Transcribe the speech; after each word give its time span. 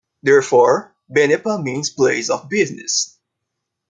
Therefore, 0.23 0.95
"Banepa" 1.15 1.61
means 1.61 1.91
'Place 1.91 2.31
of 2.31 2.49
Business'. 2.49 3.19